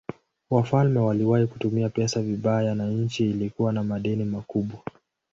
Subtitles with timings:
[0.49, 4.79] Wafalme waliwahi kutumia pesa vibaya na nchi ilikuwa na madeni makubwa.